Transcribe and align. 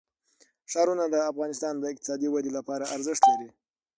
ښارونه 0.71 1.05
د 1.09 1.15
افغانستان 1.31 1.73
د 1.77 1.83
اقتصادي 1.93 2.27
ودې 2.31 2.51
لپاره 2.57 2.89
ارزښت 2.95 3.23
لري. 3.31 3.49